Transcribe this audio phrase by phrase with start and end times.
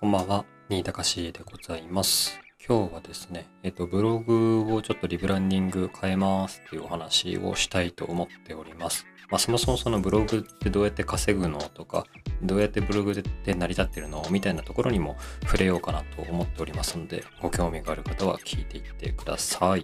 [0.00, 2.38] こんばんは、新高しでございます。
[2.64, 9.06] 今日はですね、えっと、ブログをちょっとリブランディング変えますっていうお話をしたいと思っております。
[9.28, 12.06] まあ、そもそもそのブログってどうやって稼ぐのとか、
[12.44, 19.82] どうやってブログって成り立ってるのみたいなところにも触れようかなと思っておりますので、ご興味がある方は聞いていってください。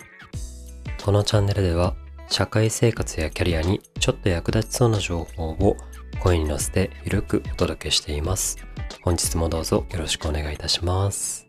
[1.04, 1.96] このチャンネルでは、
[2.28, 5.76] 社会生活やキャリアにちょっと役立ちそうな情報を
[6.16, 8.58] 声に乗せてゆるくお届けしています。
[9.02, 11.46] 本日もどうぞよろしくお願いいたします。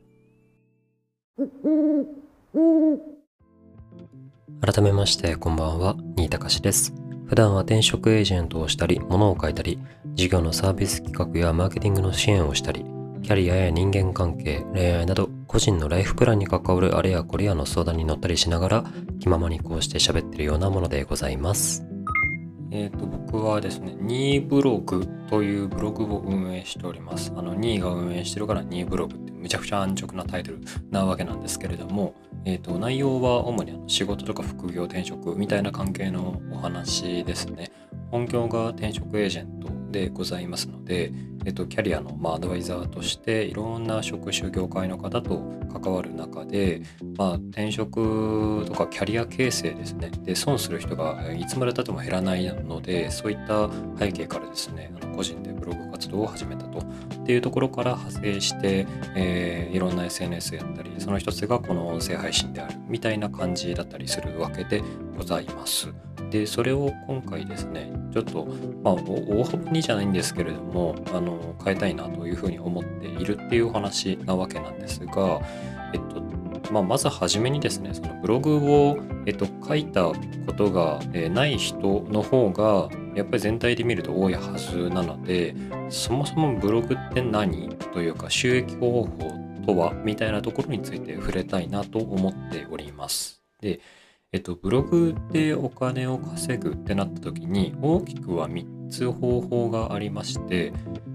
[4.61, 6.93] 改めましてこんばんは、新高しです。
[7.27, 9.79] 普段は転職エージェントをしたり、物を書いたり、
[10.13, 12.85] 事業のサービス企画やマーケティングの支援をしたり、
[13.23, 18.85] キャリアや人間関係、恋愛など、個人のライフプランに関わるあれやこれやの相談に乗ったりしながら、
[19.19, 21.83] 気ままにこうして喋ってるようなものでございます。
[22.71, 27.31] えっ、と、僕はですね、ニーブログというブログを運営しております。
[27.35, 37.71] あの、ニーが運営してるからニーブログってむちゃくちゃ安直なタイトルなわけなんですけれども、えっ、と、内容は主にあの仕事とか副業、転職みたいな関係のお話ですね。
[38.11, 41.13] 本業が転職エージェントでございますので、
[41.45, 46.81] えっと、キャリアの、まあ、アドバイザーとしていろんな職種業界の方と関わる中で、
[47.17, 64.81] まあ、転職とかキャリア形成ですねで損する人がいつまでたっても減らないのでそういった背景からですねあの個人でブログ活動を始めたとっていうところから派生して、えーいろんな SNS やったりその一つがこの音声配信であるみたいな感じだったりするわけで
[65.17, 65.93] ございます。
[66.35, 68.45] でそれを今回ですねちょっと
[68.83, 75.41] まあ、大幅にじゃないんですけれどもあの変えたいなというふうに思っているっていうお話なわけなんですが、
[75.93, 76.21] えっと
[76.71, 80.15] まあ、まずはじめにですねそのブログを、えっと、書いたこ
[80.55, 85.55] とが、えない人の方がやっぱり全体で見ると多いはずなので
[85.89, 89.09] そもそもブログって何というか収益方法
[89.65, 93.41] とはみたいなところについて触れたいなと思っております。
[93.61, 93.79] で
[94.35, 100.73] えっと、ブログでお金を稼ぐってなった時に大きくは3つ方法がありまして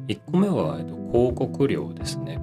[0.08, 2.41] 1個目は、えっと、広告料ですね。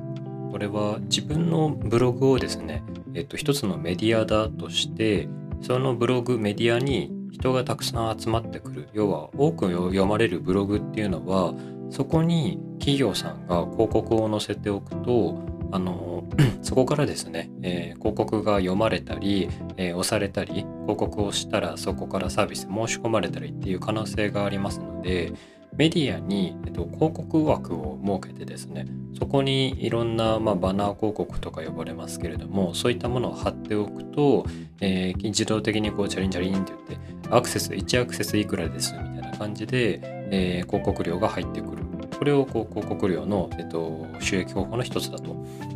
[0.51, 2.83] これは自分のブログをですね、
[3.15, 5.27] えっと、一つのメディアだとして
[5.63, 8.89] そのブログメディアに人がたくさん集まってくる。
[8.93, 11.55] 要は多く読まれるブログっていうのは
[11.89, 15.39] そこに企業さんが広告を載せておくと
[15.71, 16.16] あの
[16.61, 25.33] そこからですね、えー広告が読まれたり、えー押されたり広告をしたらそこからサービス申し込まれたりっていう可能性がありますので
[25.75, 28.85] メディアに、えっと、広告枠を設けてですね
[29.17, 34.45] そこにいろんな、まあ、バナー広告とか呼ばれますけれどもそういったものを貼っておくと、
[34.81, 39.99] えー自動的にこうチャリンチャリンって言ってアクセス1アクセスいくらですみたいな感じで、
[40.31, 41.86] えー広告料が入ってくる。
[42.17, 45.35] これをこう広告料の、えっと、収益方法の一つだと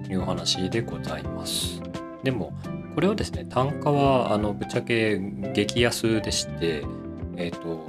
[0.09, 1.81] いうお話でございます。
[2.23, 2.53] でも
[2.95, 6.83] これはですね単価はあのぶっちゃけ激安でして
[7.37, 7.87] えっ、と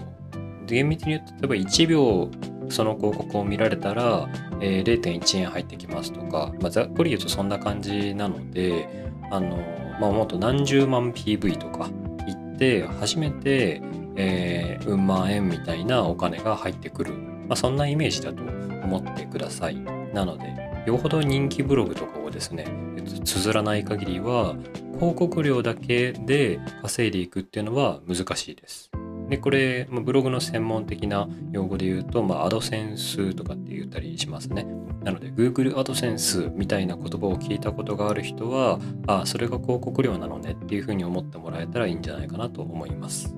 [0.66, 2.30] 厳密に言うと例えば1秒
[2.70, 4.28] その広告を見られたら、
[4.60, 9.56] えー0.1円入ってきますとか、まあ、ざっくり言うとそんな感じなのであの
[10.00, 11.90] まあもっと何十万 PV とか
[12.26, 13.82] 行って初めて、
[14.16, 17.14] えー、うん万円みたいなお金が入ってくる、
[17.48, 19.76] まあ、そんなイメージだと思ってください
[20.12, 22.66] なのでよほど人気ブログとかをですね
[22.97, 24.56] えっと綴らない限りは
[24.94, 28.91] 広告料だけで稼いでいくっていうのは難しいです。
[29.28, 34.66] でこれまあブログの専門的な用語で言うと、まあ、アドセンスとかって言ったりしますね。
[35.02, 43.34] なので Google アドセンスみたいな言葉を聞いたことがある人はあそれが広告料なのねっていうふうに思ってもらえたらいいんじゃないかなと思います。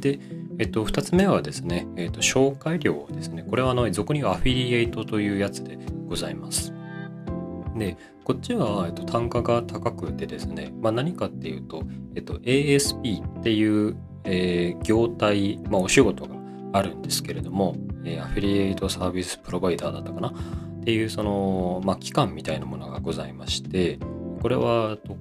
[0.00, 0.20] で、
[0.58, 3.42] えっと、2つ目はですね、えっと、紹介料ですね。
[3.42, 6.72] これはあの俗に言うアフィリエイトというやつでございます。
[7.76, 11.82] で、こっちは、えっと、単価が高くてですね、まあ、何かっていうと、
[12.14, 16.36] えっと、ASP っていう、えー業態、まあ、お仕事が
[16.72, 20.28] あるんですけれども、えーアフィリエイトサービスプロバイダーだったかな？
[20.28, 23.98] っていうその、まあ、機関みたいなものがございまして、
[24.40, 25.14] これはえっと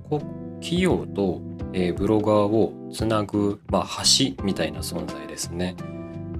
[0.63, 1.41] 企業と、
[1.73, 5.75] えーブロガーをつなぐ、まあ、橋みたいな存在ですね。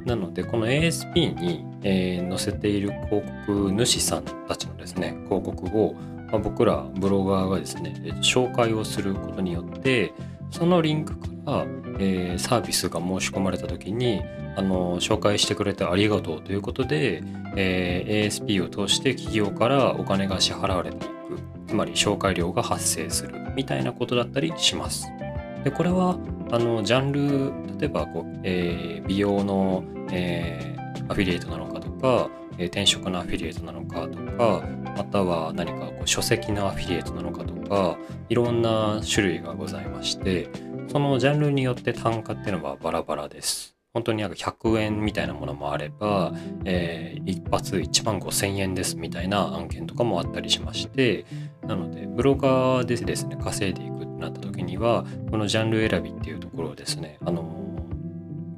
[0.05, 5.93] なので、この ASP に、えー載せている広告主さんたちのですね、広告を、
[6.31, 10.13] まあ、僕らブロガーがですね、紹介をすることによって、
[10.51, 11.65] そのリンクから、
[11.99, 14.21] えーサービスが申し込まれた時に、
[14.55, 17.21] あの紹介してくれてありがとうということで、
[17.57, 21.13] えー ASP を通して企業からお金が支払われていく
[21.73, 25.07] つまり紹介料が発生するみたいなことだったりします。
[25.63, 26.19] でこれは
[26.51, 32.29] あのジャンル例えばこう、えー美容の、えーアフィリエイトなのかとか
[32.59, 34.63] えー、転職のアフィリエイトなのかとか
[34.95, 37.97] または何かこう書籍のアフィリエイトなのかとか
[38.29, 40.49] いろんな種類がございまして
[40.87, 43.73] そのジャンルによって単価っていうのはバラバラです。
[43.93, 46.33] 本当になんか100円みたいなものもあれば、
[46.65, 51.25] えー、一発1万5000円ですみたいな案件とかもあったりしまして
[51.67, 57.63] なのでブロガーでですね稼いでいくってなった時にはこのジャンル選びっていうところをですねあの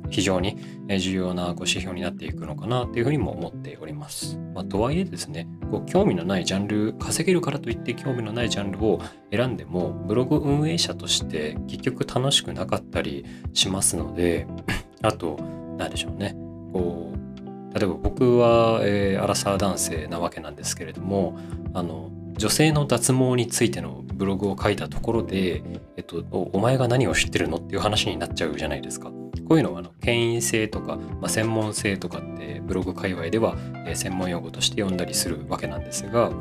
[0.10, 0.58] 非常に
[0.88, 4.38] 重要なご指標になっていくのかなというふうにも思っております。
[4.54, 14.48] まあ、とはいえですね、こう興味のないジャンル、稼げるからといって興味のないジャンルを選んでも、ブログ運営者として結局楽しくなかったりしますので、
[15.02, 15.38] あと、
[15.78, 16.36] 何でしょうね、
[16.72, 21.38] こう、例えば僕は、えー、アラサー男性なわけなんですけれども、
[21.74, 25.64] あの、女性の脱毛についてのブログを書いたところで、
[25.98, 26.24] えっと、
[26.54, 29.12] お前が何を知ってるのっていう話になっちゃうじゃないですか。
[29.48, 33.56] こういうのはあの権威性とか、まあ、専門性とかってブログ界隈では、
[33.86, 36.32] え、専門用語として呼んだりするわけなんですが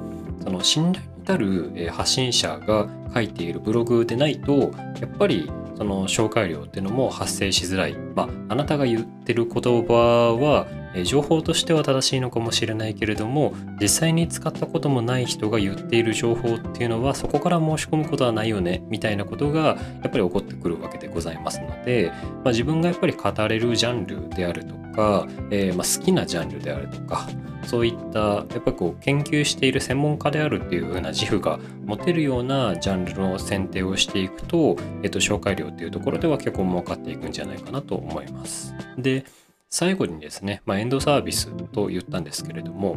[0.42, 7.94] その信頼に至る、え、発信者が書いているブログでないとやっぱりその紹介料っていうのも発生しづらい。
[8.14, 10.66] まあ、あなたが言ってる言葉は、
[11.02, 19.76] 情報としては正しいのかもしれないけれども、実際に使ったこともない人が言っている情報っていうのは、そこから申し込むことはないよね、みたいなことがや
[20.06, 27.28] っぱり起こってくるわけでございますので、まあ、自分がやっぱり語れるジャンルであるとか、えー、ま好きなジャンルであるとか、
[27.64, 38.74] そういったやっぱこう研究している専門家であるっていう風な自負が持てるようなジャンルの選定をしていくと、えっと、紹介料っていうところでは結構儲かっていくんじゃないかなと思います。
[38.98, 39.24] で
[39.70, 42.96] 最後にですね、まあ、エンドサービスと言ったんですけれども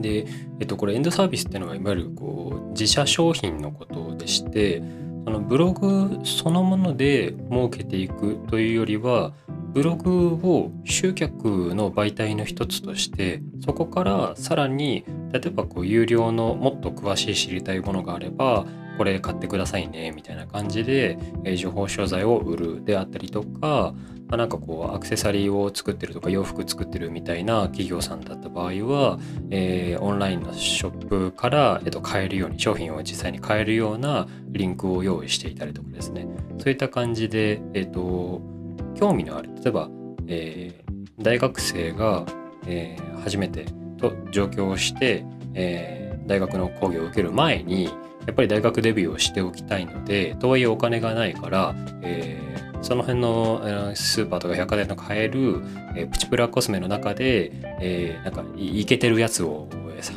[0.00, 0.26] で、
[0.60, 4.82] えっと、これエンドサービスっていうのはいわゆるこう自社商品のことでして
[5.24, 9.34] そのブログそのもので儲けていくというよりは
[9.78, 18.66] ブログを集客の媒体の一つとしてそこからさらに例えばこう有料のもっと詳しい知りたいものがあれば
[18.96, 23.94] これ買ってくださいねみたいな感じで、え情報商材を売るであったりとか、
[24.26, 29.20] ま、なんかこうアクセサリーを作ってるとか洋服作ってるみたいな企業さんだった場合は、
[29.50, 36.26] えー、オンラインのショップから、えっと、買えるように商品を実際に買えるようなリンクを用意していたりとかですね。
[36.58, 38.57] そういった感じで、えっと、
[38.98, 39.88] 興味のある例えば、
[40.26, 42.26] えー、大学生が、
[42.66, 43.66] えー、初めて
[43.98, 45.24] と上京して、
[45.54, 53.62] えー、大学の講義を受ける前にやっぱり大学デビューをしておきたいのでとはいえお金がないから、えー、その辺の、
[53.94, 55.62] スーパーとか百貨店の買える、
[55.96, 59.68] えー、プチプラコスメの中で、えー、なんかいけてるやつを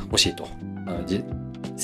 [0.10, 0.48] 欲しいと。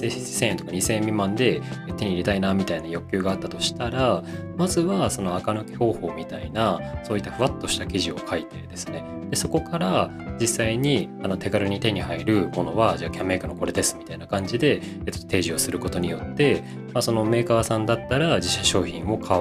[0.06, 1.62] 1000円とか2000円未満で
[1.98, 4.24] 手に入れたいなみたいな欲求があったとしたら
[4.58, 9.18] まずはその垢抜き方法みたいなそういったふわっとした記事を書いてですね。
[9.30, 10.10] でそこから
[10.40, 16.64] 実際にあの手軽に手に入るものはじゃあキャンメーカーのこれですみたいな感じで、えっと、提示をすることによって、
[16.94, 19.38] まあ、そのメーカーさんだったら自社商品を買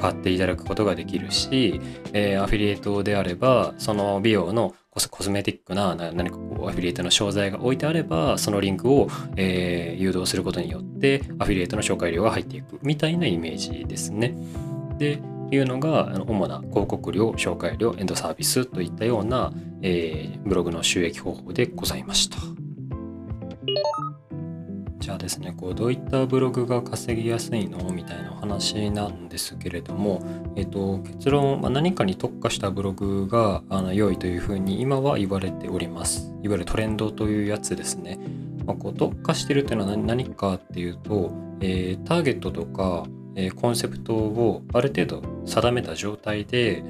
[0.00, 1.80] 買っていただくことができるし、
[2.12, 14.34] えー、アフィリエイトであればその美容のコスメティックな何かこうアフィリエイトの商材が置いてあればそのリンクを、えー、誘導することによってアフィリエイトの紹介料が入っていくみたいなイメージですね。
[14.98, 15.20] で
[15.52, 19.52] いうのが主な広告料紹介料エンドサービスといったような、
[19.82, 22.36] えー、ブログの収益方法でございました。
[25.10, 27.90] じゃあですねこうどういったブログが稼ぎやすいの？
[27.90, 30.22] みたいなお話なんですけれども、
[30.54, 36.32] えっと、結論、まあ、何かに特化したブログがあの良いというふうに今は言われております。
[36.44, 38.20] いわゆるトレンドというやつですね、
[38.64, 43.02] まあ、こう特化してるっていうのは何かっていうと、えー、ターゲットとか、
[43.34, 46.84] えー、コンセプトをある程度定めた状態で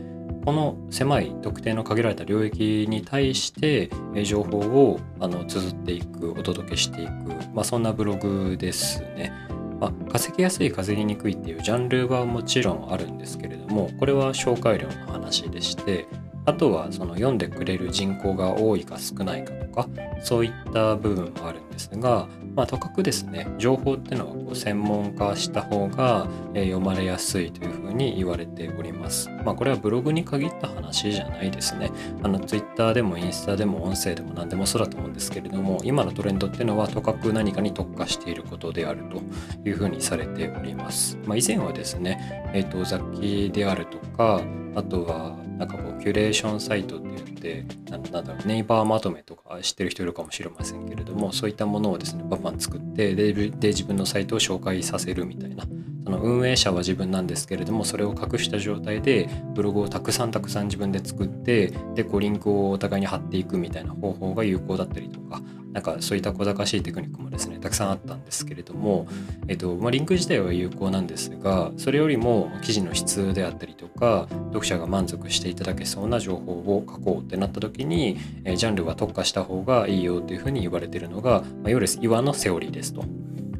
[0.44, 3.90] この狭い特定の限られた領域に対して
[4.24, 7.10] 情報をあの綴っていくお届けしていく、
[7.54, 9.32] まあ、そんなブログですね。
[9.80, 16.06] まあ、稼ぎやすい稼ぎにくいっていうジャンルはもちろんあるんですけれどもこれは紹介料の話でして
[16.44, 19.88] あとはその読んでくれる人口が多いか少ないかとか
[20.22, 29.30] そういった部分もあるんですが、まあ、とかくですね情報っていうのはこう専門化した方が、え読まれやすいというふうに言われております。
[29.44, 31.90] まあ、これはブログに限った話じゃないですね。
[32.22, 41.18] あの Twitter でもインスタでも音声でも何でもそうだと思うんですけれども今のトレンドっていうのはとかく何かに特化していることであるというふうにされております。
[41.26, 44.40] まあ、以前はですね、えーと雑記であるとか
[44.74, 55.64] あとはなんかこうキュレーションサイトって言ってなんだろうネイバーまとめとか知ってる人いるかもしれませんけれどもそういったものをですねバンバン作ってでで自分のサイトを紹介させるみたいな
[56.10, 65.40] その運営者は自分なんですけれどもそれを隠した状態でブログをたくさんたくさん自分で作ってでこうリンクをお互いに貼っていくみたいな方法が有効だったりとか
[65.72, 69.06] なんかそういった小賢しいテクニックもですねたくさんあったんですけれども、
[69.46, 83.04] えっとまあ、リンク自体は有効なんですがそれよりも記事の質であったりとか読者が満足していただけそうな情報を書こうってなった時に、えジャンルは特化した方がいいよというふうに言われてるのが、まあ、いわゆる岩のセオリーですと。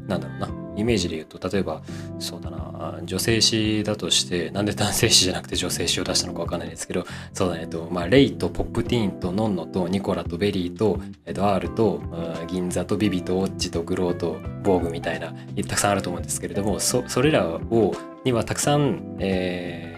[0.07, 1.81] なんだろうなイメージで言うと例えば
[2.19, 12.01] そうだな女性誌だとしてなんで男性誌じゃなくて女性誌を出したのか分かんないですけどそうだね、とまあ、レイとポップティーンとノンノとニコラとベリーと、えっと、R と
[12.47, 15.33] 銀座とビビとオッチとグローとボーグみたいな
[15.67, 19.90] たくさんあると思うんですけれどもそそれらをにはたくさん、えー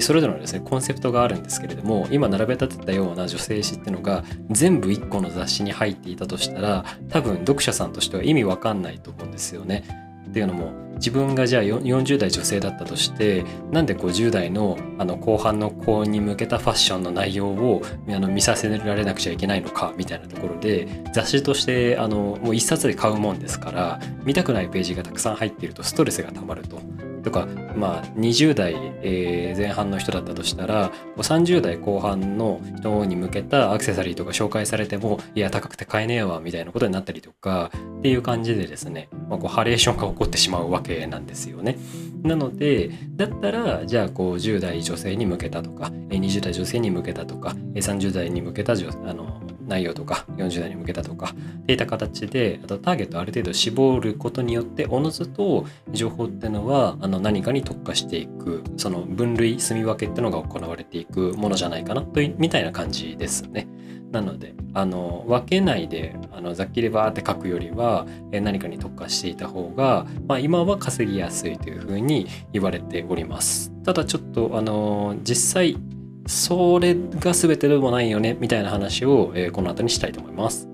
[0.00, 9.84] それぞれのですねコンセプトがあるんですけれども今並べ立てたような女性誌っていうのが全部1個の雑誌に入っていたとしたら多分読者さんとしては意味わかんないと思うんですよね。
[10.28, 26.80] っていうのも自分がじゃあ40代女性だったとしてなんで50代のあの後半の子に向けたファッションの内容をあの見させられなくちゃいけないのかみたいなところで雑誌としてあのもう一冊で買うもんですから見たくないページがたくさん入っているとストレスがたまると。
[27.22, 41.78] とか、まあ、20代、えー、前半の人だったとしたら30代後半の人に向けたアクセサリーとか紹介されてもいや高くて買えねえわみたいなことになったりとかっていう感じでですね、まあ、こうハレーションが起こってしまうわけなんですよね。
[42.22, 63.68] なのでだったらじゃあこう10代女性に向けたとか20代女性に向けたとか30代に向けたあの内容とか40代に向けたとかっていった形であとターゲットをある程度絞ることによっておのずと情報っていうのはあの何かに特化していくその分類住み分けっていうのが行われていくものじゃないかなというみたいな感じですね。
[64.12, 73.72] なのであの分けないであのざっきりバーって書くよりは何かに特化していた方が、まあ、今は稼ぎやすいというふうに言われております。
[73.84, 75.78] ただちょっとあの実際
[76.26, 80.71] それが全てでもないよねみたいな話を、えー、この後にしたいと思います。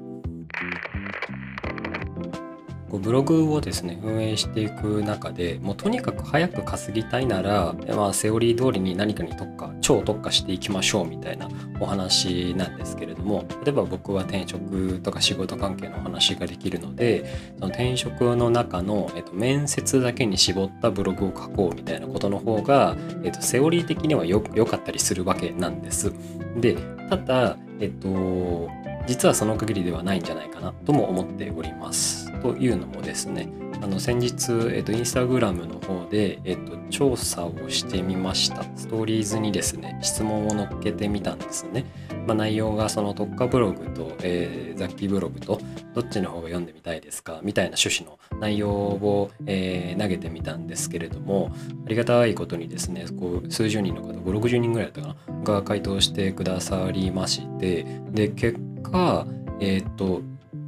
[2.91, 11.49] こうブログをですね運営していく中でもうとにかく早く稼ぎたいなら、まあ、セオリー通りに何かに特化超特化していきましょうみたいな
[11.81, 17.27] お話なんですけれども例えば僕は転職とか仕事関係の話ができるので
[17.59, 26.13] その転職の中の、えっと、面接だけに絞ったブログを書こうみたいなことの方が、えっと、セオリー的には良かったりするわけなんです。
[26.57, 26.77] で
[27.09, 28.69] ただえっと
[29.09, 32.31] 実はその限りではないんじゃないかなとも思っております。
[32.41, 33.49] というのもですね
[33.81, 38.65] あの先日、えっと、インスタグラムの方で、えっと、調査をしてみました。
[38.77, 41.85] ストーリーズにですね、質問を載っけてみたんですね。
[42.29, 45.59] まあ、内容がその特化ブログと、えー、雑記ブログと
[45.95, 51.51] どっちの方が読んでみたいですかみたいな趣旨の内容を、えー、投げてみたんですけれども、
[51.87, 59.27] ありがたいことにですね、こう数十人の方、5、60人ぐらいだったかな、が回答してくださりまして、で、結果、
[59.61, 60.21] えっ、ー、と、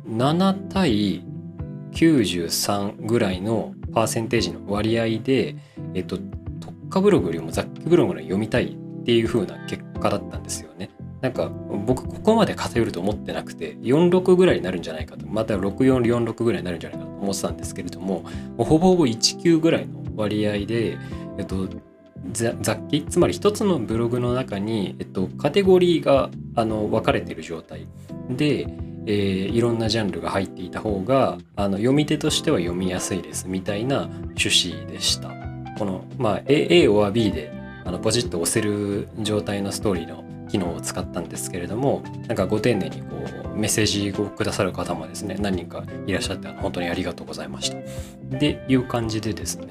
[0.08, 1.22] 7対
[1.92, 5.56] 93ぐらいのパーセンテージの割合で、
[5.92, 6.16] えっ、と、
[6.58, 10.88] 特化ブログよりも雑記ブログの読みたいっていう風な結果だったんですよね。
[11.20, 11.50] なんか
[11.86, 15.26] 僕ここまで偏ると思ってなくて46ぐらいになるんじゃないかと。
[15.26, 18.24] また6446ぐらいになるんじゃないかと思ってたんですけれども
[18.56, 20.98] ほぼほぼ19ぐらいの割合で、
[21.38, 21.68] えっと、
[22.32, 23.04] 雑記？
[23.08, 27.86] つまり一つのブログの中に、えっと、カテゴリーがあの分かれている状態。
[28.30, 28.66] で、
[29.06, 35.30] えー、いろんなジャンルが入っていた方があの読み手としては読みやすいですみたいな趣旨でした。
[35.78, 37.52] この、まあ、A, A or B で
[37.84, 43.16] あのポチッと押せる状態のストーリーの機能を使ったんですけれどもなんかご丁寧にこ
[43.54, 47.76] うメッセージをくださる方もですね何人かいらっしゃって本当にありがとうございました。
[48.38, 49.68] でいう感じでですね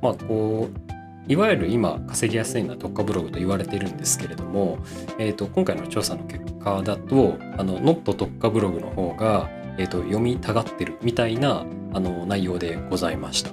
[0.00, 4.78] まあこういわゆる今稼ぎやすいのは特化ブログと言われているんですけれども、
[5.18, 13.50] えー、と今回の調査の結果だとあのノット特化ブログの方が、えー、と読みたがってるみたいなあの内容でございました。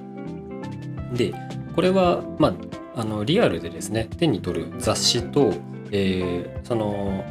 [1.12, 1.34] で
[1.76, 2.54] これは、ま
[2.94, 5.52] あ、あのリアルでですね手に取る雑誌と、
[5.92, 7.22] えー、その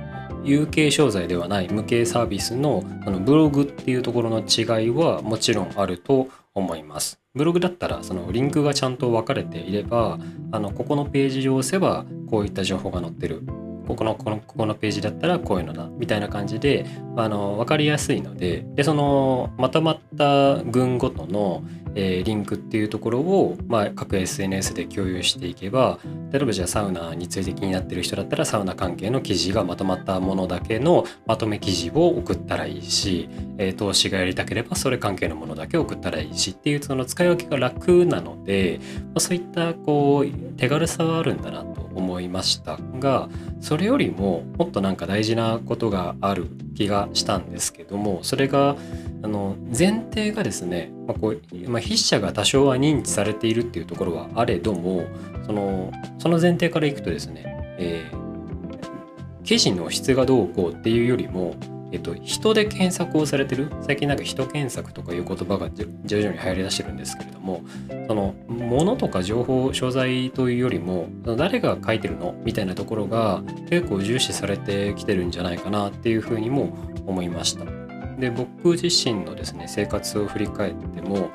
[0.44, 7.20] 有形商材ではない無形サービスのあのブログっていうところの違いはもちろんあると思います。
[7.34, 10.20] ブログだったらそのリンクがちゃんと分かれていれば
[10.52, 13.42] あのここのページを押せばこういった情報が載ってる
[13.86, 21.64] ここのこのここのページだったらこういうのだみたいな感じであの分かりやすいのででそのまとまった群ごとの、
[21.96, 26.00] えー、リンクっていうところを、まあ、各 SNS で共有していけば
[26.32, 43.30] 例えばじゃあサウナについて気になってる人だったらサウナ関係の記事がまとまったものだけのまとめ記事を送ったらいいし、えー、投資がやりたければそれ関係のものだけ送ったらいいしっていうその使い分けが楽なので、まあ、そういったこう手軽さはあるんだなと思いましたが
[43.62, 48.76] それよりももっとなんか大事なことがある気がしたんですけどもそれが
[49.24, 55.06] あの前提がですね、まあこうまあ、筆者が多少は認知されているっていうところはあれども
[55.46, 57.44] そのその前提からいくとですね、
[57.80, 61.56] えー、記事の質がどうこうっていうよりも
[61.92, 67.64] えっと、人で検索をされてる最近なんか人検索とかいう言葉が徐々に流行りだしてるんですけれども
[68.08, 77.85] その物とか情報商材というよりも誰が書いてるのみたいなところが結構重視されてきてるんじゃないかなっていうふうにも思いました。
[78.20, 81.30] で僕自身のですね生活を振り返っても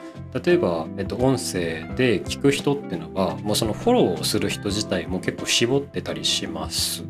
[0.44, 7.04] 例えば、えっと、音声で聞く人っていうのはもうそのフォローをする人自体も結構絞ってたりします。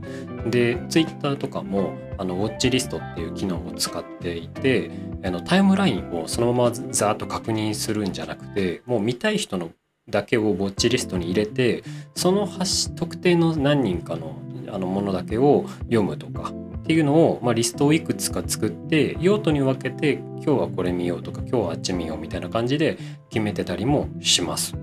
[0.46, 4.90] で Twitter とかもあのウォッチリストっていう機能を使っていて
[5.22, 9.70] あのタイムラインをそのままざーっと確認するんじゃなくてもう見たい人の
[10.08, 11.84] だけをウォッチリストに入れて
[12.14, 12.48] その
[12.96, 14.36] 特定の何人かの
[14.72, 16.52] あのものだけを読むとか
[16.90, 24.74] っていうのを、まあ、リストをいくつか作って用途に分けて今日はこれ見ようとか今日はあっち見ようみたいな感じで決めてたりもします。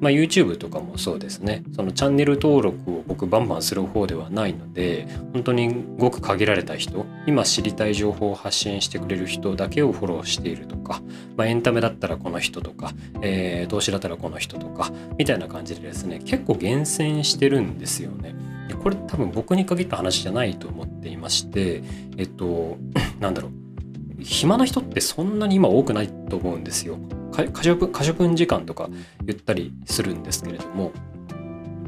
[0.00, 11.02] まあ、YouTube とかもそうですねそのチャンネル登録を僕バンバンする方ではないので本当にごく限られた人今知りたい情報を発信してくれる人だけをフォローしているとか、
[11.36, 12.92] まあ、エンタメだったらこの人とか、
[13.22, 18.34] えー、投資だったらこの人とかみたいな感じでですね結構厳選してるんですよね。
[18.74, 21.82] これ多分僕に限った話じゃないと思っていまして
[22.16, 22.76] えっと
[23.20, 26.98] なんだろう暇な人ってそんなに今多くないと思うんですよ。
[27.32, 28.90] 可処分可処分時間とか
[29.24, 30.92] 言ったりするんですけれども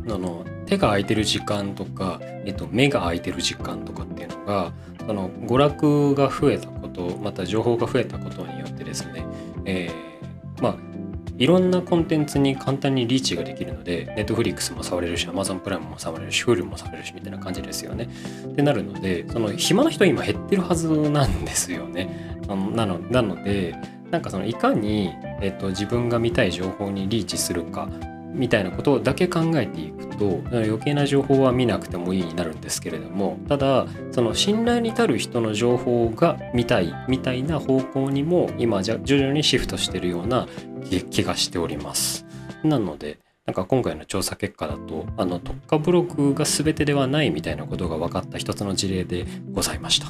[0.08, 4.72] あの手が空いてる時間とか、えっと、目が空いてる時間とかっていうのが
[5.06, 9.24] その娯楽が増えたことまた情報が増えたことによってですね、
[9.64, 10.89] えー、まあ
[11.40, 18.10] いろんなコンテンツに簡単にリーチができるので、ネットフリックスも触れるし、Amazon プライムも触れるし、Hulu も触れるし、みたいな感じですよね。
[18.44, 22.38] ってなるので、その暇な人今減ってるはずなんですよね。
[22.46, 23.74] なのなので、
[24.10, 27.88] なんかそのいかに、えっと、自分が見たい情報にリーチするか
[28.32, 40.46] みたいなことだけ考えていくと余計な情報は見なくてもいいになるんですけれどもただその信頼に足る人の情報が見たいみたいな方向にも今じゃ徐々にシフトしてるような
[41.10, 42.26] 気がしております。
[42.64, 50.06] なのでなんか今回の調査結果だとあの特化ブログが全てではないみたいなことが分かった一つの事例でございました。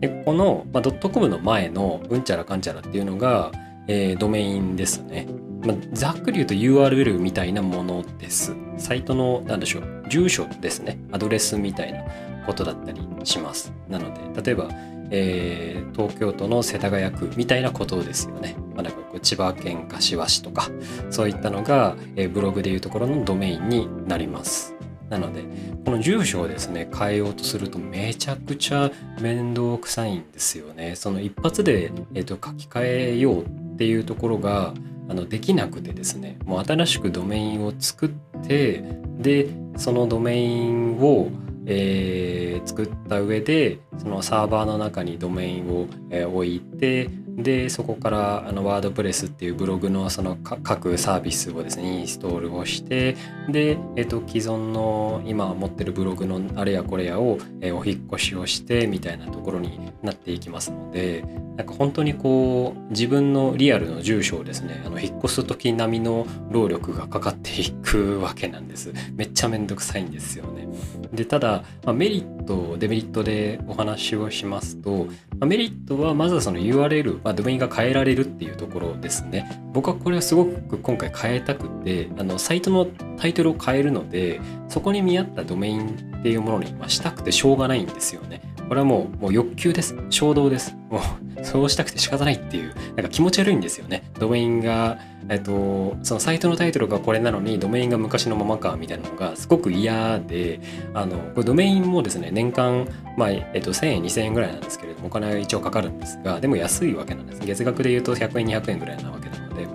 [0.00, 3.52] でこの、まあ、ドットコムの前のうんちゃらかんちゃらっていうのが、
[3.88, 5.26] えー、ドメインですね。
[5.64, 8.54] まあ、ざっくり言うと URL みたいなものです。
[8.76, 10.98] サイトの、なんでしょう、住所ですね。
[11.12, 12.02] アドレスみたいな
[12.46, 13.72] ことだったりします。
[13.88, 14.68] なので、例えば、
[15.10, 18.56] えー、東京都の世田谷区みたいなことですよね。
[18.74, 20.68] まあ、なんかこう千葉県柏市とか、
[21.10, 24.75] そういったのが、えー、ブログでいうところのドメインになります。
[25.08, 25.44] なので、
[25.84, 28.90] この住所をですね、変えようとするとめちゃくちゃ
[29.20, 30.96] 面倒くさいんですよね。
[30.96, 34.74] その一発で、えーと、書き換えようっていうところが
[35.08, 38.10] あのできなくてですね、もう新しくドメインを作っ
[38.46, 38.82] て、
[39.18, 41.28] で、そのドメインを、
[41.66, 53.16] えー、作った上で、そのサーバーの中にドメインを、えー、置いて、でそこからあのワードプレスっていうブログのその各サービスをですねインストールをして
[53.48, 61.24] で、えっと、既存の今持ってるブログのあれやこれやを、えお引っ越しをしてみたいなところになっていきますので
[61.56, 68.92] なんか本当にこう自分のリアルの住所をですねあの引っ越す時並みの労力がかかっていくわけなんです。
[69.14, 70.68] めっちゃめんどくさいんですよね。
[71.12, 79.60] でただ、まあ、メリットデメリットでお話をしますと、まあ、メリットはまずはその URL、まあ、ドメインが変えられるっていうところですね。
[79.72, 82.86] 僕はこれはすごく今回変えたくてあのサイトの
[83.18, 89.96] タイトルを変えるのでそこに見合ったドメインっていうものにしたくてしょうがないんですよねこれはもうもう欲求です。
[90.10, 90.76] 衝動です。
[90.90, 94.10] もうそうしたくて仕方ないっていうなんか気持ち悪いんですよね。
[94.18, 94.98] ドメインが
[95.28, 100.60] えっとそのサイトのタイトルがこれなのにドメインが昔のままかみたいなのがすごく嫌で
[100.94, 107.40] あのこれドメインもですね年間まあえっと1000円2000円ぐらいなんですけれどもお金は一応かかるんですがでも安いわけなんです。
[107.44, 109.66] 月額で言うと100円200円ぐらいなわけなので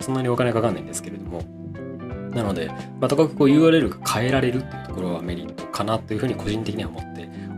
[0.00, 1.42] そんなにお金かかんないんですけれども。
[2.36, 2.68] なので、
[3.00, 7.05] まあ、とかくこう URL が変えられるっていうところはメリットかなというふうに個人的には思って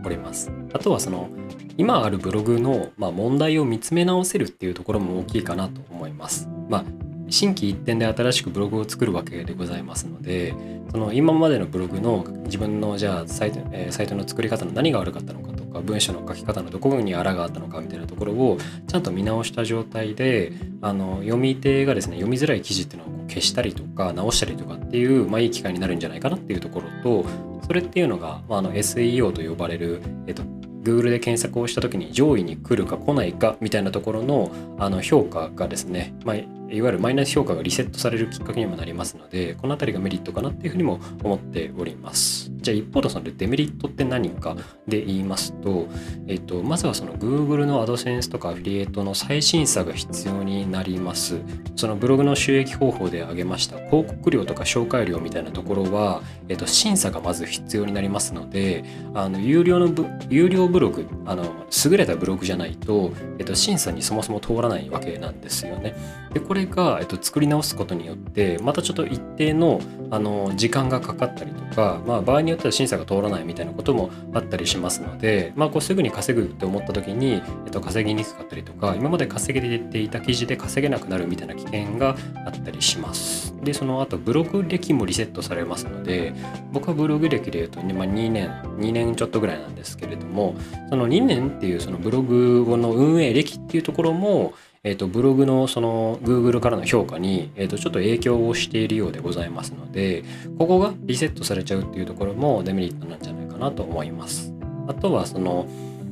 [0.07, 0.51] おります。
[0.73, 1.29] あとはその
[1.77, 6.49] 今あるブログの、まあ、問題を見つめ直せるっていうところも大きいかなと思います。
[6.67, 6.83] まあ、
[7.29, 10.53] 新規一点で新しくブログを作るわけでございますので
[10.91, 27.29] その今までのブログの自分のじゃあサイト,、えー、サイトの作り方の何が悪かったのかか文章の書き方のどこにあらがあったのかみたいなところをちゃんと見直した状態であの読み手がですね読みづらい記事っていうのを消したりとか直したりとかっていう、まあ、いい機会になるんじゃないかなっていうところと
[27.65, 30.43] それっていうのが、まあ、あの SEO と呼ばれる、えっと、
[30.83, 36.37] Google で検索をした時に上位に来るか来ないかみたいなところのあの評価がですね、まあ、
[36.71, 42.51] いわゆるマイナス評価がリセットされるきっかけにもなりますので、この辺りがメリットかなっていうふうにも思っております。
[42.61, 44.55] じゃあ一方でそのデメリットって何か
[44.87, 45.87] で言いますと、
[46.27, 51.39] えっと、まずはその Google の AdSense とかアフィリエイトの再審査が必要になります。
[51.75, 59.89] そのブログの収益方法で挙げました広告料とか紹介料みたいなところは、えっと、審査がまず必要になりますので、あの有料の
[60.29, 65.95] 有料ブログ、あの優れたブログじゃないと、えっと、審査にそもそも通らないわけなんですよね。
[66.33, 83.55] でこれが、えっと、作り直すことによってまたちょっと一定のあの時間がかかったりとか、まあ、場合によっては審査が通らないみたいなこともあったりしますので、まあ、こうすぐに稼ぐって思った時に、えっと、稼ぎにくかったりとか今まで稼げていた記事で稼げなくなるみたいな危険があったりします。
[83.63, 86.33] でその後ブログ歴もリセットされますので
[86.71, 90.55] 僕はブログ歴で言うと、ねまあ、2年2年ちょっとぐらいなんですけれども
[90.89, 100.23] その2年っていうそのブログの運営歴っていうところもえーと、ブログのその Google からの評価に、えーと、ちょっと影響をしているようでございますので
[100.57, 104.53] ここがリセットされちゃうっていうところもデメリットなんじゃないかなと思います。
[104.87, 105.67] あとはその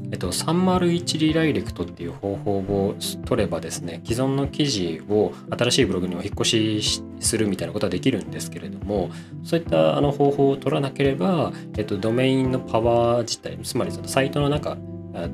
[0.10, 9.10] えっと、301リダイレクトっていう方法を取ればですね既存の記事を新しいブログにお引越しするみたいなことはできるんですけれども
[9.44, 14.78] そういったあの方法を取らなければ、えっと、ドメインのパワー自体つまりそのサイトの中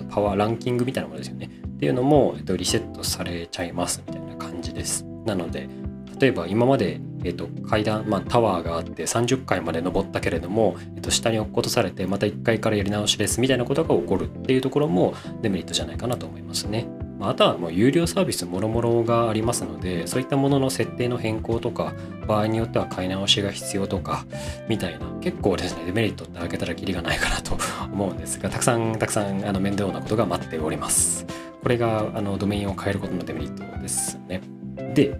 [0.09, 5.05] パワーランキングみたいなものですよねっていうのも、えっと、リセットされちゃいますみたいな感じです。
[5.25, 5.67] なので、
[6.19, 16.87] 例えば今まで、えっと、階段、まあ、タワーがあって30階まで登ったけれども、えっと、下に落っことされてまた1階からやり直しですみたいなことが起こるっていうところもデメリットじゃないかなと思いますね。
[17.19, 21.93] あとはもう有料サービスもろもろがありますのでそういったものの設定の変更とか
[22.27, 24.25] 場合によっては買い直しが必要とか
[24.67, 27.57] みたいな結構ですねデメリットって開けたらきりがないかなと
[27.91, 31.25] 思うんですがたくさんたくさんあの面倒なことが待っております。
[31.63, 34.41] これがあのドメインを変えることのデメリットですね。
[34.93, 35.19] で、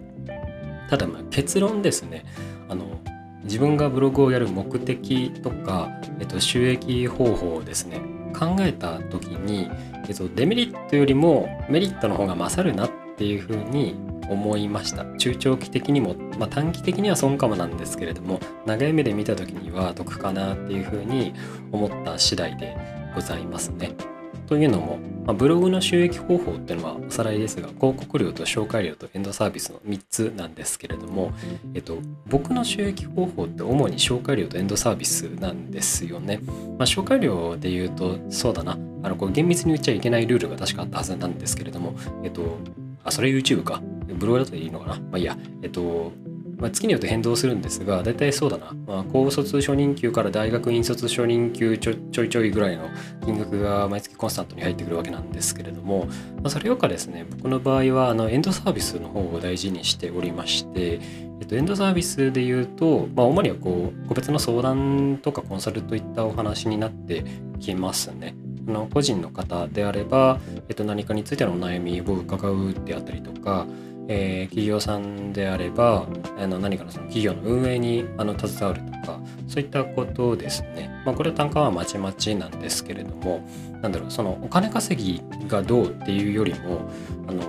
[0.90, 2.26] ただまあ結論ですね。
[2.70, 3.00] あの
[3.44, 8.00] 自分がブログをやる目的とか、えっと、収益方法をですね
[8.38, 9.70] 考えた時に、
[10.08, 13.96] えっと、デメリットよりもメリットの方が勝るなっていうふうに
[14.30, 21.34] 思いました中長期的にも、まあ、短期的には損かもなんですけれども長い目で見た時には得かなっていうふうに
[21.72, 22.78] 思った次第で
[23.14, 24.13] ございますね。
[24.48, 31.32] というのも、まあ、ブログの収益方法っていうのはおさらいですが広告料と紹介料とエンドサービスの3つなんですけれども、
[31.74, 36.40] えっと、僕の収益方法って主に紹介料とエンドサービスなんですよね。
[36.78, 38.78] まあ、紹介料で言うとそうだな。
[39.04, 42.58] あのこう厳密に言っちゃいけないルールが確かあったはずなんですけれども、えっと、
[43.04, 43.82] あそれ YouTube か。
[44.14, 44.96] ブログだといいのかな。
[44.96, 46.12] まあいいや、えっと、
[46.58, 52.90] まあ、月によって変動するんですが、大体そうだな、まあ、高卒初任給から大学院卒初任給ちょちょいちょいぐらいの
[53.26, 56.06] 金額が毎月コンスタントに入ってくるわけなんですけれども、
[56.38, 61.00] まあ、それよかですね、僕の場合はあのエンドサービスの方を大事にしておりまして、
[61.42, 67.26] えっと、エンドサービスで言うと、まあ、主にはこう個別の相談とかコンサルといったお話になって
[67.60, 68.36] きますね。
[68.68, 70.40] あの個人の方であれば、
[70.70, 73.68] えっと、何かについてのお悩みを伺うであったりとか、
[74.08, 76.06] えー、企業さんであれば
[76.38, 83.48] あの何かのその企業の運営にあの携わるとかそういったことですね、まあ、これは単価はまちまちなんですけれども
[83.82, 86.90] なんだろうそのお金稼ぎがどうっていうよりも
[87.28, 87.44] あの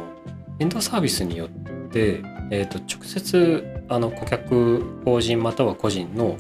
[0.59, 1.49] エンドサービスによっ
[1.89, 6.37] て、えー、と直接あの顧客法人または個人の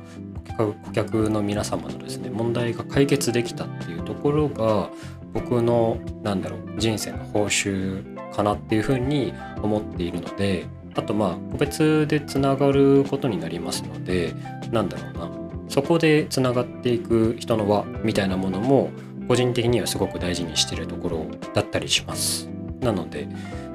[0.56, 4.90] 顧客の皆様のですね問題が解決できたっていうところが
[5.32, 14.34] 僕のなんだろう人生の報酬かなっていうふうに思っているのであとまあ個別でつながることになりますので
[14.70, 15.30] なんだろうな
[15.68, 18.90] そこでつながっていく人の輪みたいなものも
[19.26, 22.48] 個人的にはすごく大事にしてるところだったりします。
[22.80, 23.28] なので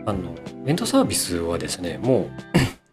[0.05, 2.29] あのエンドサービスはですねも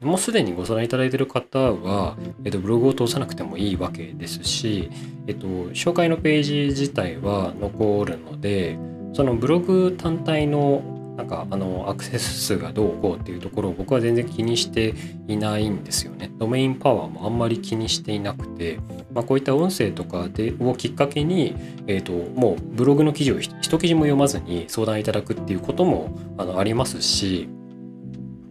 [0.01, 4.91] う もうすでにご相談いただいている方は、えっと、ブログを通さなくてもいいわけですし、
[5.27, 8.79] えっと、紹介のページ自体は残るので
[9.15, 14.95] そのブログ単体のなんかあのアクセス数がどうこうっていうところを僕は全然気にして
[15.27, 16.31] いないんですよね。
[16.39, 18.79] ドメインパワーもあんまり気にしていなくて、
[19.15, 21.55] まあ、こういった音声とかでをきっかけに、
[21.87, 27.49] えーと、もうブログの記事を一記事も読まずに相談いただくっていうこともあのありますし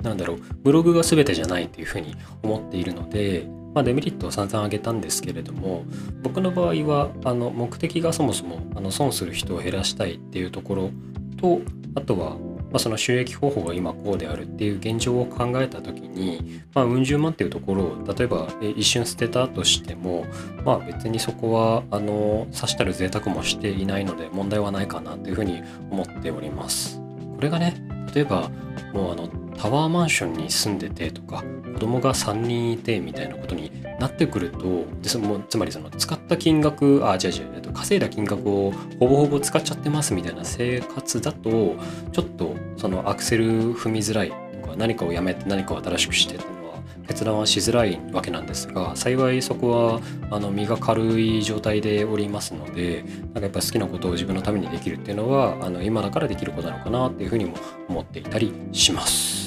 [0.01, 5.85] なんだろうブログが全てじゃないというふうに思っているので、まあ、デメリットを散々挙げたんですけれども
[6.23, 10.91] 僕の場合はあの目的がそもそもあの損する人を減らしたいっていうところ
[11.37, 11.61] と
[11.95, 12.37] あとは
[12.75, 20.25] まあ、その収益方法が今こうであるっていう現状を考えた時に、まあ、うん十万っていうところを例えば一瞬捨てたとしても、
[20.65, 26.99] まあ、別にそこはあのさしたる贅沢もしていないので問題はないかなというふうに思っております。
[27.35, 27.81] これがね
[28.13, 28.49] 例えば
[28.91, 41.75] もうあのタワーマンションに住んでてとか子供が3人いてみたいなことになってくるとでそのつまりその使った金額あ違う違う稼いだ金額をほぼほぼ使っちゃってますみたいな生活だと
[42.11, 44.31] ちょっとそのアクセル踏みづらい
[44.61, 46.75] とか何かをやめて何かを新しくしてっていうのは
[47.07, 57.55] 決断はしづらいわけなんですが幸いそこはあの身が軽い状態でおりますのでなんかやっぱ好きなことを自分のためにできるっていうのはあの今だからできることなのかなっていうふうにも
[57.89, 59.44] 思っていたりします。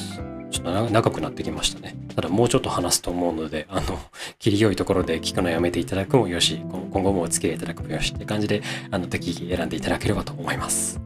[0.58, 1.94] ちょっと長くなってきましたね。
[2.14, 3.98] ただもうちょっと話すと思うので、あの、
[4.40, 11.00] 切り良いところで聞くのやめていただくもよし、今後もお付き合いいただくもよしって感じで、あの、適宜選んでいただければと思います。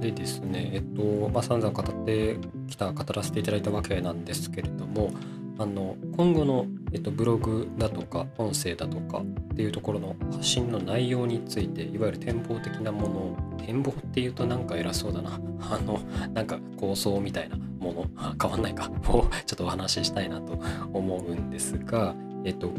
[0.00, 2.36] でですね、えっと、まあ、散々語って
[2.68, 5.10] きた、語らせていただいたわけなんですけれども、
[5.58, 15.40] あの今後の、えっと、ブログだとか音声だとかっていうところの発信の内容についていわゆる展望的なもの展望っていうとなんか偉そうだな。
[15.60, 15.98] あの
[16.34, 18.06] なんか構想みたいなもの。
[18.40, 18.90] 変わんないか。
[19.08, 20.58] をちょっとお話ししたいなと
[20.92, 22.14] 思うんですが
[22.44, 22.70] えっと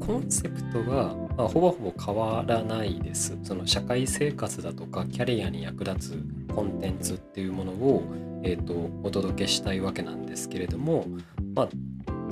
[0.00, 3.38] コンセプトは、まあ、ほぼほぼ変わらないです。
[3.42, 8.02] その社会生活だとかキャリアに役立つコンテンツっていうものを、
[8.42, 11.06] えっと、お届けしたいわけなんですけれども
[11.54, 11.68] まあ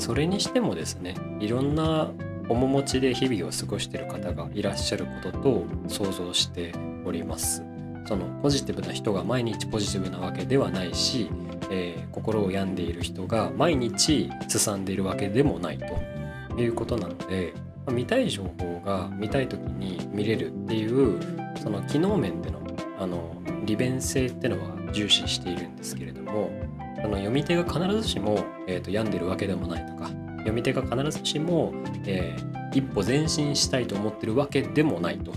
[0.00, 2.10] それにしてもですねいろんな
[2.48, 6.72] 面持ちで日々を過ごしている方がいらっしゃることと想像して
[7.04, 7.62] おります。
[8.06, 11.30] そのポジティブな人が毎日ポジティブなわけではないし、
[11.70, 17.54] えー、心を病んでいる人が毎日すさんでいるわけでもないということなので
[17.92, 21.20] 見たい情報が見たい時に見れるっていう
[21.62, 22.60] その機能面での
[22.98, 26.50] あの利便性っていうのは重視しているんですけれども
[26.98, 31.72] あの読み手が必ずしも、えーと、病んでるわけでもないとか読み手が必ずしも、
[32.06, 35.32] えー、一歩前進したいと思ってるわけでもないと。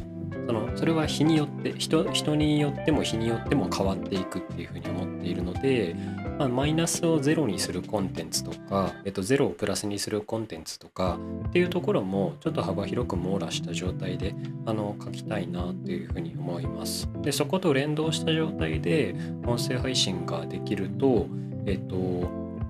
[0.46, 5.96] そのそれは日によって人人によっても日によっても変わっていくっていうふうに思っているので、
[6.38, 17.10] まあ、マイナスをゼロにするコンテンツとか、えっと、ゼロをプラスにするコンテンツとかっていうところもちょっと幅広く網羅した状態であの書きたいなっていうふうに思います。
[17.22, 21.28] でそこと連動した状態で音声配信ができると
[21.66, 21.96] えっと、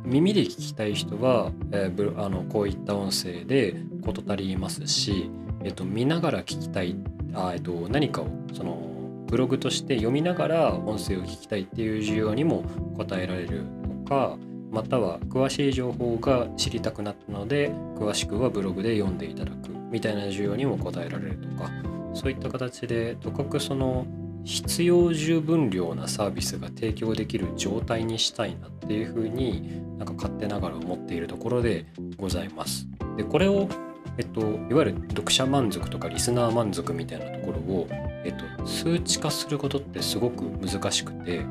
[0.06, 5.30] 耳で聞きたい人は、えー、あのこういった音声で事足りますし、
[5.64, 6.96] えっと、見ながら聞きたい
[7.34, 8.93] あ、えっと、何かをその
[9.28, 12.63] ブログとして読みながら音声を聞きたいっていう需要にも
[12.98, 13.65] 応えられる
[14.06, 14.38] とか
[14.72, 21.72] または詳しい情報が知りたくなったので詳しくはブログで読んでいただくみたいな需要にも応えられるとか
[22.13, 24.06] そういった形でとかくその
[24.43, 31.86] 必要十分量なサービスが提供できる状態にしたいなっていうふうになんか勝手ながら思っているところで
[32.17, 32.88] ございます。
[33.15, 33.69] でこれを
[34.17, 41.41] えっと、いわゆる読者満足とかリスナー満足みたいなところを、えっと、数値化することってすごく難しくて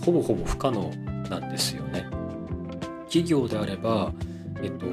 [0.00, 0.90] ほぼほぼ不可能
[1.28, 2.06] なんですよね。
[3.06, 4.12] 企業であれば、
[4.62, 4.86] えっと、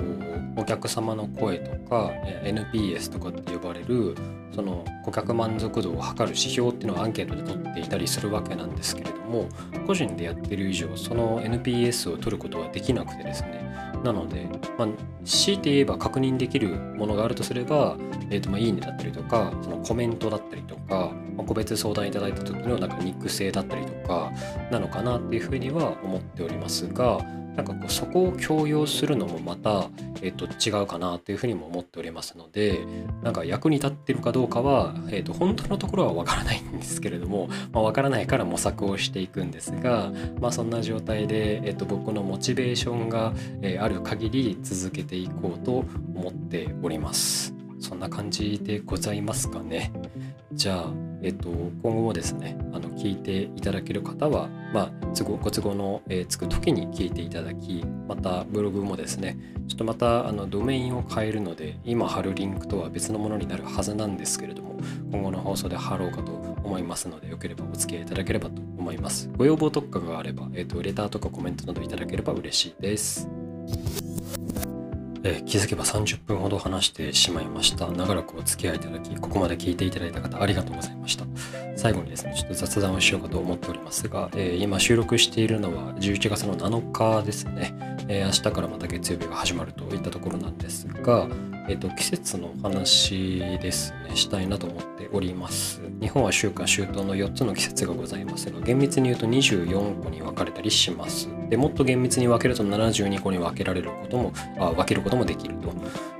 [0.55, 2.11] お客様の声とか
[2.43, 4.15] NPS とかって呼ばれる
[4.53, 9.49] その顧客満足度を測る指標っていうのをアンケートで取っていたりするわけなんですけれども
[9.85, 13.65] 個人でやってる以上その NPS を取ることはできなくてですね。
[14.03, 14.47] なので、
[14.77, 14.87] まあ、
[15.25, 17.97] 強いて言えば確認できるものがあるとすれば、
[18.29, 24.31] えーとまあ、いいねだったりとかそのコメントだったりとか、まあ、個別相談いただいた時のなんか肉声だったりとか
[24.71, 27.19] なのかなっていうふうには思っておりますが
[27.55, 29.89] なんかこうそこを強要するのもまた、
[30.21, 32.85] えー、と違うかなというふうにも思っておりますので
[33.23, 47.53] なんか役に立ってるかどうかは、えー、と本当のところはわからないんですけれども、まあ、わからないから模索をしていくんですが、まあ、そんな状態で、えー、と僕のモチベーションが、え、ある限り続けていこうと思っております。
[47.79, 49.91] そんな感じでございますかね。
[50.53, 64.77] じゃあ、えっと、今後もですね、あの聞いていただける方は、まあ、都合ご都合の、えー、つく時に聞いていただき、またブログもですね、ちょっとまたあのドメインを変えるので、今貼るリンクとは別のものになるはずなんですけれども、
[65.11, 66.31] 今後の放送で貼ろうかと
[66.63, 69.29] 思いますので、よければお付き合いいただければと思います。
[69.37, 73.29] ご要望とかがあれば、えっと、レターとかコメントなどいただければ嬉しいです。
[75.25, 77.87] えー、気づけば30分ほど話してしまいました。
[77.87, 81.25] 長らくお付き合いいただき、ここまで聞いていただいた方、ありがとうございました。
[81.75, 87.73] 最後にですね、ちょっと雑談をしようかと思っておりますが、えー、今収録しているのは11月の7日ですね。
[88.07, 91.27] えー、明日からまた月曜日が始まるといったところなんですが、
[91.67, 95.81] えっ、と、季節の話ですね、したいなと思っております。
[96.01, 101.29] 日本は秋夏秋冬の4つの季節がございますが、厳密に言うと24個に分かれたりします。
[101.49, 105.73] でもっと厳密に分けると72個に分けられることも、あ分けることもできると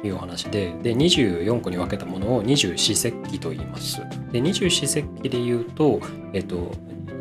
[0.08, 4.02] いうお話で、で、24個に分けたものを二十四節気と言います。
[4.32, 6.00] で、二十四節気で言うと、
[6.34, 6.72] えっ、と、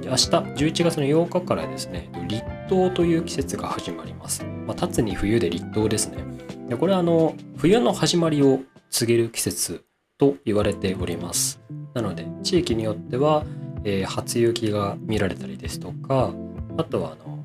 [0.04, 4.44] 明日11月の8日からですね、立冬という季節が始まります。
[4.66, 6.24] まあ、立つに冬で立冬ですね。
[6.68, 9.84] でこれはあの冬の始まりを告げる季節
[10.18, 11.60] と言われております。
[11.94, 13.44] なので地域によっては、
[13.84, 16.34] えー、初雪が見られたりですとか
[16.76, 17.44] あとはあの、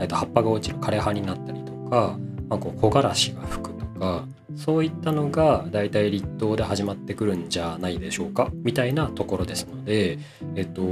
[0.00, 2.18] えー、と葉っぱが落ちる枯れ葉になったりとか、
[2.48, 10.18] まあ、こう木枯らしが吹くとかそういったのがだいたい立冬で始まってくるんじゃないでしょうかみたいなところですので、
[10.56, 10.82] えっと、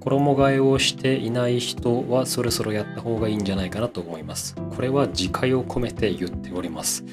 [0.00, 4.54] 衣替えをしていない人はそろそろやった方がいいんじゃないかなと思います。
[4.76, 7.04] これは自戒を込めて言っております。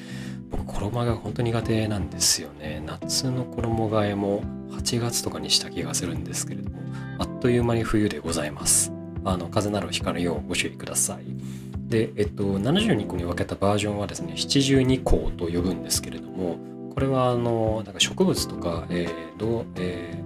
[0.63, 2.83] 衣替え本当苦手なんですよね。
[2.85, 6.77] 夏の衣替えも8月とかにした気がするんですけれども、
[7.19, 8.91] あっという間に冬でございます。
[9.23, 11.65] あの風などひかぬようご注意ください。
[11.87, 16.57] で、えっと、72個に分けたバージョンはですね72項と呼ぶんですけれども
[16.93, 20.17] これはあのなんか植物とか、えーどえ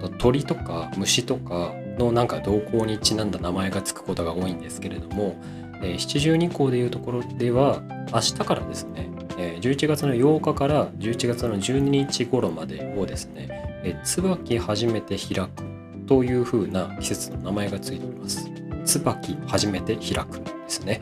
[0.00, 5.36] ー、鳥とか虫とかのなんか動向にちなんだ名前がつくことが多いんですけれども、
[5.82, 9.10] えー、72項でいうところでは明日からですね、
[9.42, 13.48] え、11月の8日から11月の12日頃までをですね、
[13.84, 15.50] え、椿初めて開く
[16.06, 18.48] というふうな季節の名前がついております。
[18.84, 21.00] 椿初めて開くですね。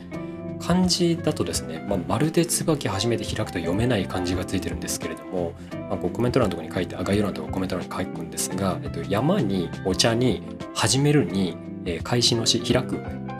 [0.60, 5.54] 漢字だとですね、まあ、まるで椿初めて開くと読めない漢字がついてるんですけれども、
[5.88, 10.42] まあ、こうコメント欄のとこに書いてあ、概要欄のとこコメント欄に書くんですが、えっと、山にお茶に
[10.74, 12.92] 始めるに、えー、開始の詩、開く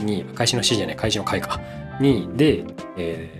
[0.02, 1.60] に、開始の詩じゃない、開始の開か
[2.00, 2.64] に、で、
[2.96, 3.39] え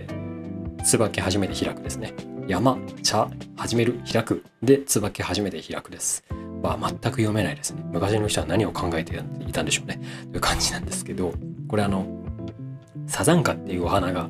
[0.83, 2.13] 椿初めて開くですね。
[2.47, 6.23] 山、茶、始める、開くで、椿初めて開くです。
[6.61, 7.83] は全く読めないですね。
[7.91, 9.15] 昔の人は何を考えて
[9.47, 9.99] いたんでしょうね。
[10.31, 11.33] という感じなんですけど、
[11.67, 12.05] これあの、
[13.07, 14.29] サザンカっていうお花が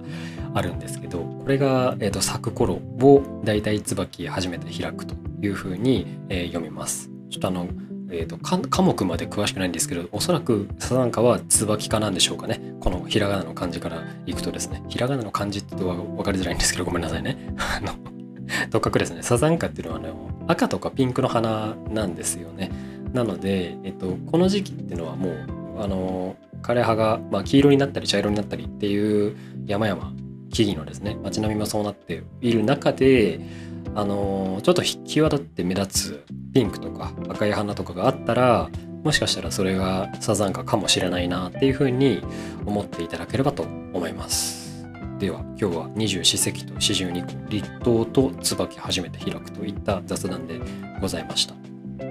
[0.54, 7.10] あるんですけど、これが、えーと、咲く頃を大体椿初めて開くというふうに、えー、読みます。
[7.30, 7.68] ちょっとあの、
[8.12, 12.76] えーと、と科目まで詳しくないんですけど、おそらくサザンカは椿科なんでしょうかね。
[12.80, 17.38] このひらがなの漢字からいくとですね、ひらがなの漢字って分かりづらいんですけど、ごめんなさいね。
[17.58, 18.12] あの
[18.70, 22.72] とかくですねサザンカっていうのはあの赤とかピンクの花なんですよね
[23.14, 30.14] なので、えっと、この時期っていうのはもうあの枯葉が、まあ、黄色になったり茶色になったりっていう山々
[30.52, 33.40] 木々のですね街並みもそうなっている中で
[33.96, 38.70] あのちょっと際立って目立つピンクとか赤い花とかがあったら
[39.04, 42.22] もしかしたらそれがサザンカかもしれないなっていうふうに
[42.66, 44.62] 思っていただければと思います。
[45.22, 50.60] では今日は二十四節気と四十二個立冬と椿初めて開くといった雑談で
[51.00, 51.54] ございました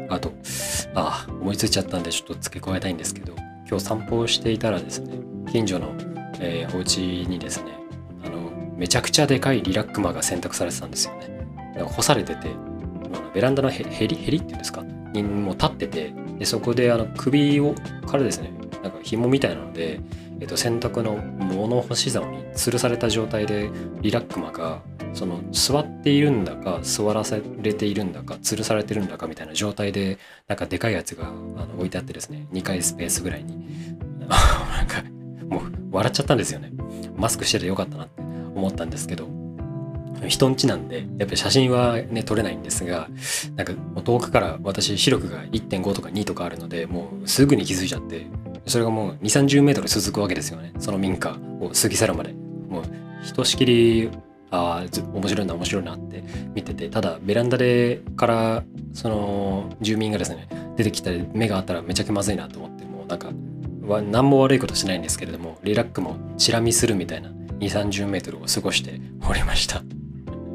[0.08, 0.32] あと
[0.94, 3.34] ああ思いついちゃったんでちょっと付け加えたいんですけど
[3.68, 5.18] 今日散歩をしていたらですね
[5.50, 5.92] 近所の、
[6.38, 7.72] えー、お家にですね
[8.24, 11.39] あのめちゃくちゃでかいリラックマが洗濯されてたんですよね
[11.74, 12.48] なんか干されてて
[13.34, 14.82] ベランダのヘリヘリっていうんですか？
[15.12, 17.74] にも立っててでそこであの首を
[18.06, 18.52] からですね
[18.82, 20.00] なんか紐みたいなので
[20.40, 24.80] えっと、洗濯の物干し竿に吊るされた状態でリラックマが
[25.12, 33.58] その座っているんだか座らされているんだか吊るされてるんだかみたいな状態でなんかでかいやつがあの置いてあってですね2階スペースぐらいに。
[34.30, 35.02] なんか
[35.48, 36.72] もう笑っちゃったんですよね。
[37.16, 38.22] マスクしててよかったなって
[38.54, 39.39] 思ったんですけど。
[40.28, 43.08] 人んちなんでやっぱり写真はね撮れないんですが
[43.56, 48.26] なんか遠くから私視力が1.5とか2とかあるのでもうすぐに気づいちゃって
[48.66, 50.72] それがもう2 3 0メートル続くわけですよね。
[50.78, 52.32] その民家を過ぎ去るまで。
[52.68, 52.84] もう
[53.22, 54.10] ひとしきり
[54.50, 63.30] ああ面白いな面白いなって見ててただベランダでからその住民がですね出てきたり目があったらめちゃくちゃまずいなと思ってもうなんか
[64.02, 69.99] 何も悪いことしないんですけれどもリラックもチラ見するみたいな2 3 0メートルを過ごしておりました。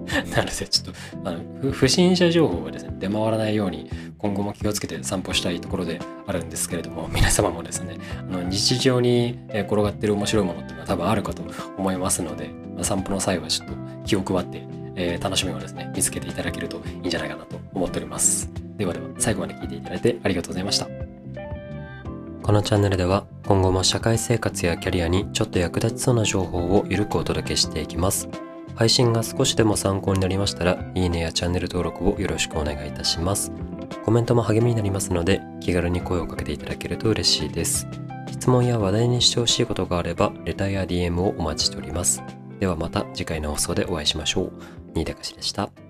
[0.36, 0.94] なのでちょっ
[1.24, 11.44] とあの不審者情報がですね出回らないように今後も気をつけて散歩したいところであるんですけれども皆様もですねあの日常に転がってる面白いものっていうのは多分あるかと
[11.78, 13.74] 思いますので、ま、散歩の際はちょっと
[14.06, 14.64] 気を配って、
[14.96, 18.50] えー、楽しみをですね見つけていただけるといいんじゃないかなと思っております。
[18.78, 20.88] ではでは最後まで聞いていただいてありがとうございました。
[22.46, 28.45] このチャンネルでは今後も社会生活やキャリアにちょっと役立ちそうな情報をゆるくお届けしていきます。
[28.76, 33.52] 配信が少しでも参考になりましたら、いいねやチャンネル登録をよろしくお願いいたします。
[34.04, 37.88] コメントも励みになりますので、気軽に声をかけていただけると嬉しいです。
[38.32, 42.22] 質問や話題にしてほしいことがあれば、レターや DM をお待ちしております。
[42.60, 44.52] ではまた次回の放送でお会いしましょう。
[44.94, 45.85] 新高しでした。